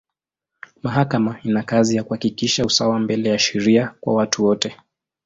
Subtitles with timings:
[0.83, 4.77] Mahakama ina kazi ya kuhakikisha usawa mbele ya sheria kwa watu wote.